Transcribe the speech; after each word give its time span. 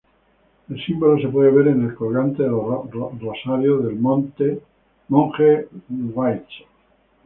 El 0.67 0.81
símbolo 0.83 1.21
se 1.21 1.27
puede 1.27 1.51
ver 1.51 1.67
en 1.67 1.83
el 1.83 1.93
colgante 1.93 2.41
en 2.43 2.49
los 2.49 2.89
rosarios 3.21 3.83
del 3.85 3.99
"Monje 3.99 4.59
Gyatso". 5.07 6.65